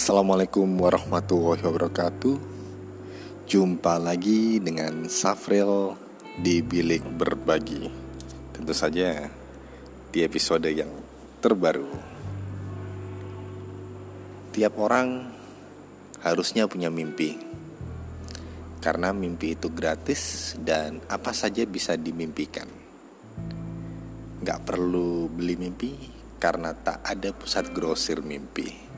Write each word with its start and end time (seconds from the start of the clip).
Assalamualaikum 0.00 0.64
warahmatullahi 0.80 1.60
wabarakatuh. 1.60 2.40
Jumpa 3.44 4.00
lagi 4.00 4.56
dengan 4.56 5.04
Safril 5.12 5.92
di 6.40 6.64
Bilik 6.64 7.04
Berbagi. 7.04 7.84
Tentu 8.48 8.72
saja 8.72 9.28
di 10.08 10.24
episode 10.24 10.72
yang 10.72 10.88
terbaru. 11.44 11.84
Tiap 14.56 14.72
orang 14.80 15.36
harusnya 16.24 16.64
punya 16.64 16.88
mimpi. 16.88 17.36
Karena 18.80 19.12
mimpi 19.12 19.52
itu 19.52 19.68
gratis 19.68 20.56
dan 20.56 21.04
apa 21.12 21.36
saja 21.36 21.60
bisa 21.68 22.00
dimimpikan. 22.00 22.72
Gak 24.40 24.64
perlu 24.64 25.28
beli 25.28 25.60
mimpi 25.60 25.92
karena 26.40 26.72
tak 26.72 27.04
ada 27.04 27.36
pusat 27.36 27.68
grosir 27.76 28.24
mimpi. 28.24 28.88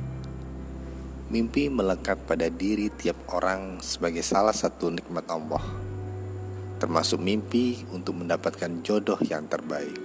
Mimpi 1.33 1.73
melekat 1.73 2.29
pada 2.29 2.53
diri 2.53 2.93
tiap 2.93 3.17
orang 3.33 3.81
sebagai 3.81 4.21
salah 4.21 4.53
satu 4.53 4.93
nikmat 4.93 5.25
Allah, 5.33 5.65
termasuk 6.77 7.25
mimpi 7.25 7.89
untuk 7.89 8.21
mendapatkan 8.21 8.85
jodoh 8.85 9.17
yang 9.25 9.49
terbaik. 9.49 9.97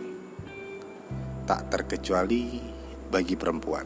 Tak 1.43 1.67
terkecuali 1.67 2.63
bagi 3.11 3.35
perempuan. 3.35 3.83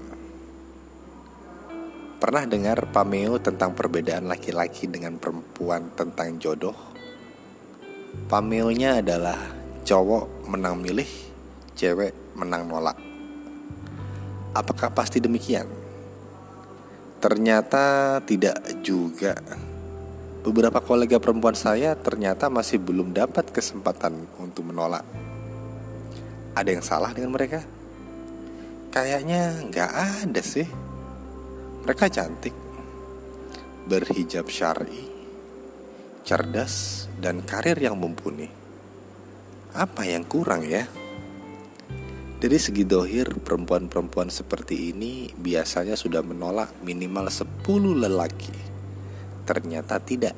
Pernah 2.22 2.46
dengar 2.46 2.94
pameo 2.94 3.42
tentang 3.42 3.74
perbedaan 3.74 4.30
laki-laki 4.30 4.86
dengan 4.86 5.18
perempuan 5.18 5.98
tentang 5.98 6.38
jodoh? 6.38 6.78
Pameonya 8.30 9.02
adalah 9.02 9.42
cowok 9.82 10.46
menang 10.46 10.78
milih, 10.78 11.10
cewek 11.74 12.38
menang 12.38 12.70
nolak. 12.70 13.02
Apakah 14.54 14.94
pasti 14.94 15.18
demikian? 15.18 15.81
Ternyata 17.22 18.18
tidak 18.26 18.82
juga. 18.82 19.38
Beberapa 20.42 20.82
kolega 20.82 21.22
perempuan 21.22 21.54
saya 21.54 21.94
ternyata 21.94 22.50
masih 22.50 22.82
belum 22.82 23.14
dapat 23.14 23.54
kesempatan 23.54 24.26
untuk 24.42 24.66
menolak. 24.66 25.06
Ada 26.58 26.70
yang 26.74 26.82
salah 26.82 27.14
dengan 27.14 27.38
mereka? 27.38 27.62
Kayaknya 28.90 29.70
nggak 29.70 29.92
ada 30.26 30.42
sih. 30.42 30.66
Mereka 31.86 32.10
cantik, 32.10 32.58
berhijab 33.86 34.50
syari, 34.50 35.06
cerdas, 36.26 37.06
dan 37.22 37.46
karir 37.46 37.78
yang 37.78 38.02
mumpuni. 38.02 38.50
Apa 39.78 40.10
yang 40.10 40.26
kurang 40.26 40.66
ya? 40.66 40.90
Dari 42.42 42.58
segi 42.58 42.82
dohir, 42.90 43.38
perempuan-perempuan 43.38 44.34
seperti 44.34 44.90
ini 44.90 45.30
biasanya 45.30 45.94
sudah 45.94 46.26
menolak 46.26 46.74
minimal 46.82 47.30
10 47.30 47.46
lelaki. 48.02 48.58
Ternyata 49.46 50.02
tidak. 50.02 50.34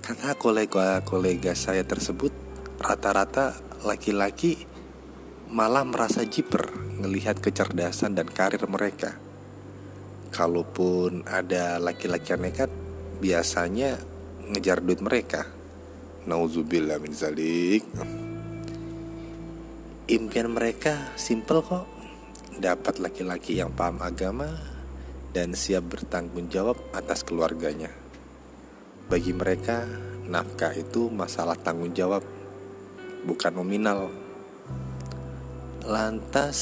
Karena 0.00 0.32
kolega-kolega 0.32 1.52
saya 1.52 1.84
tersebut 1.84 2.32
rata-rata 2.80 3.52
laki-laki 3.84 4.64
malah 5.52 5.84
merasa 5.84 6.24
jiper 6.24 6.72
melihat 7.04 7.36
kecerdasan 7.36 8.16
dan 8.16 8.24
karir 8.24 8.64
mereka. 8.64 9.12
Kalaupun 10.32 11.28
ada 11.28 11.76
laki-laki 11.76 12.32
yang 12.32 12.48
nekat, 12.48 12.72
biasanya 13.20 14.00
ngejar 14.56 14.80
duit 14.80 15.04
mereka. 15.04 15.44
Nauzubillah 16.24 16.96
min 16.96 17.12
zalik. 17.12 17.84
Impian 20.06 20.54
mereka 20.54 21.18
simple 21.18 21.58
kok. 21.66 21.82
Dapat 22.62 23.02
laki-laki 23.02 23.58
yang 23.58 23.74
paham 23.74 24.00
agama 24.00 24.46
Dan 25.34 25.52
siap 25.52 25.90
bertanggung 25.90 26.46
jawab 26.46 26.78
atas 26.94 27.26
keluarganya. 27.26 27.90
Bagi 29.10 29.34
mereka 29.34 29.82
nafkah 30.30 30.70
itu 30.78 31.10
masalah 31.10 31.58
tanggung 31.58 31.90
jawab 31.90 32.22
Bukan 33.26 33.58
nominal. 33.58 34.06
Lantas 35.82 36.58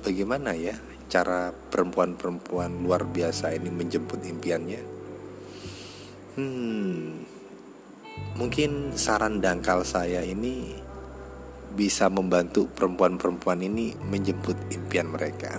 bagaimana 0.00 0.56
ya 0.56 0.80
cara 1.12 1.52
perempuan-perempuan 1.52 2.80
luar 2.80 3.04
biasa 3.04 3.52
ini 3.52 3.68
menjemput 3.68 4.24
impiannya? 4.24 4.80
Hmm, 6.40 7.28
mungkin 8.40 8.96
saran 8.96 9.44
dangkal 9.44 9.84
saya 9.84 10.24
ini 10.24 10.83
bisa 11.74 12.06
membantu 12.06 12.70
perempuan-perempuan 12.70 13.58
ini 13.66 13.98
menjemput 13.98 14.54
impian 14.70 15.10
mereka. 15.10 15.58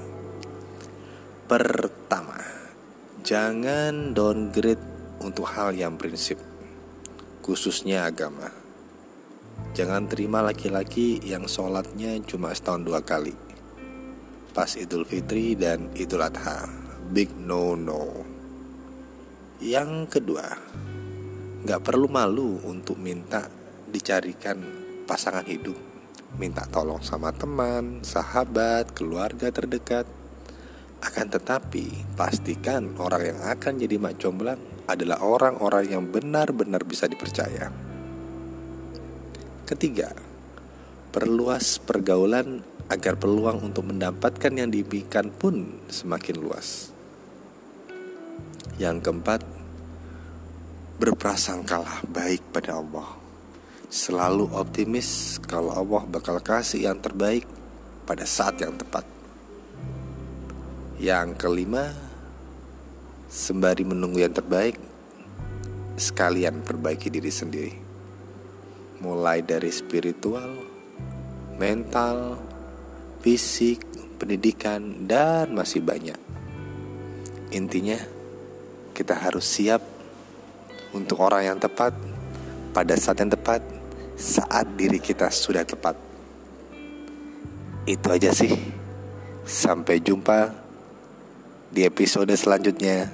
Pertama, 1.46 2.40
jangan 3.22 4.16
downgrade 4.16 4.82
untuk 5.20 5.46
hal 5.52 5.76
yang 5.76 6.00
prinsip, 6.00 6.40
khususnya 7.44 8.08
agama. 8.08 8.50
Jangan 9.76 10.08
terima 10.08 10.40
laki-laki 10.40 11.20
yang 11.22 11.52
sholatnya 11.52 12.16
cuma 12.24 12.56
setahun 12.56 12.82
dua 12.88 13.04
kali, 13.04 13.36
pas 14.56 14.72
Idul 14.80 15.04
Fitri 15.04 15.54
dan 15.60 15.92
Idul 16.00 16.24
Adha. 16.24 16.66
Big 17.06 17.30
no 17.38 17.78
no. 17.78 18.26
Yang 19.62 20.18
kedua, 20.18 20.48
nggak 21.62 21.84
perlu 21.86 22.10
malu 22.10 22.58
untuk 22.66 22.98
minta 22.98 23.46
dicarikan 23.86 24.58
pasangan 25.06 25.46
hidup 25.46 25.95
minta 26.36 26.68
tolong 26.68 27.00
sama 27.00 27.32
teman, 27.32 28.04
sahabat, 28.04 28.92
keluarga 28.92 29.48
terdekat. 29.52 30.04
Akan 31.00 31.32
tetapi, 31.32 32.16
pastikan 32.20 32.96
orang 33.00 33.36
yang 33.36 33.40
akan 33.46 33.74
jadi 33.80 33.96
mak 33.96 34.20
jomblang 34.20 34.60
adalah 34.86 35.24
orang-orang 35.24 35.86
yang 35.92 36.04
benar-benar 36.08 36.84
bisa 36.84 37.08
dipercaya. 37.08 37.72
Ketiga, 39.66 40.14
perluas 41.10 41.82
pergaulan 41.82 42.62
agar 42.92 43.18
peluang 43.18 43.66
untuk 43.66 43.90
mendapatkan 43.90 44.54
yang 44.54 44.70
diimpikan 44.70 45.34
pun 45.34 45.82
semakin 45.90 46.36
luas. 46.38 46.94
Yang 48.78 49.10
keempat, 49.10 49.42
berprasangkalah 51.02 52.06
baik 52.12 52.44
pada 52.54 52.78
Allah. 52.78 53.25
Selalu 53.86 54.50
optimis 54.50 55.38
kalau 55.46 55.70
Allah 55.70 56.10
bakal 56.10 56.42
kasih 56.42 56.90
yang 56.90 56.98
terbaik 56.98 57.46
pada 58.10 58.26
saat 58.26 58.58
yang 58.58 58.74
tepat. 58.74 59.06
Yang 60.98 61.38
kelima, 61.38 61.94
sembari 63.30 63.86
menunggu 63.86 64.26
yang 64.26 64.34
terbaik, 64.34 64.82
sekalian 66.02 66.66
perbaiki 66.66 67.14
diri 67.14 67.30
sendiri. 67.30 67.74
Mulai 69.06 69.46
dari 69.46 69.70
spiritual, 69.70 70.66
mental, 71.62 72.42
fisik, 73.22 73.86
pendidikan, 74.18 75.06
dan 75.06 75.54
masih 75.54 75.86
banyak. 75.86 76.18
Intinya, 77.54 78.02
kita 78.98 79.14
harus 79.14 79.46
siap 79.46 79.86
untuk 80.90 81.22
orang 81.22 81.54
yang 81.54 81.60
tepat 81.62 81.94
pada 82.74 82.98
saat 82.98 83.22
yang 83.22 83.30
tepat 83.30 83.75
saat 84.16 84.80
diri 84.80 85.00
kita 85.00 85.28
sudah 85.28 85.68
tepat. 85.68 85.96
Itu 87.86 88.08
aja 88.10 88.32
sih. 88.32 88.52
Sampai 89.46 90.02
jumpa 90.02 90.50
di 91.70 91.86
episode 91.86 92.34
selanjutnya 92.34 93.14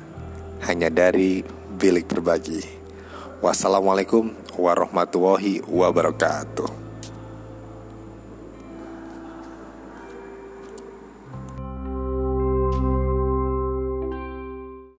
hanya 0.63 0.87
dari 0.87 1.43
Bilik 1.75 2.07
Berbagi. 2.07 2.61
Wassalamualaikum 3.41 4.31
warahmatullahi 4.55 5.65
wabarakatuh. 5.65 6.80